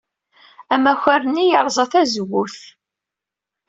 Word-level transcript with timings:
Amakar-nni 0.73 1.45
yerẓa 1.47 1.85
tazewwut. 1.91 2.57